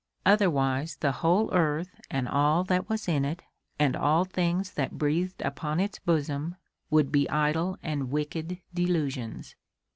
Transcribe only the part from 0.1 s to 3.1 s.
Otherwise the whole earth and all that was